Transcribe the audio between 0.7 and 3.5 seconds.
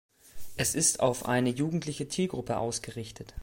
ist auf eine jugendliche Zielgruppe ausgerichtet.